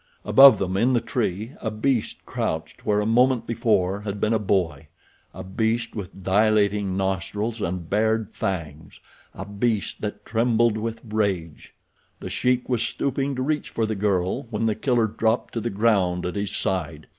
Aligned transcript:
Above 0.25 0.57
them, 0.57 0.75
in 0.75 0.93
the 0.93 0.99
tree, 0.99 1.51
a 1.61 1.69
beast 1.69 2.25
crouched 2.25 2.87
where 2.87 3.01
a 3.01 3.05
moment 3.05 3.45
before 3.45 3.99
had 4.01 4.19
been 4.19 4.33
a 4.33 4.39
boy—a 4.39 5.43
beast 5.43 5.95
with 5.95 6.23
dilating 6.23 6.97
nostrils 6.97 7.61
and 7.61 7.87
bared 7.87 8.33
fangs—a 8.33 9.45
beast 9.45 10.01
that 10.01 10.25
trembled 10.25 10.75
with 10.75 10.99
rage. 11.07 11.75
The 12.19 12.31
Sheik 12.31 12.67
was 12.67 12.81
stooping 12.81 13.35
to 13.35 13.43
reach 13.43 13.69
for 13.69 13.85
the 13.85 13.93
girl 13.93 14.47
when 14.49 14.65
The 14.65 14.73
Killer 14.73 15.05
dropped 15.05 15.53
to 15.53 15.61
the 15.61 15.69
ground 15.69 16.25
at 16.25 16.33
his 16.35 16.49
side. 16.49 17.05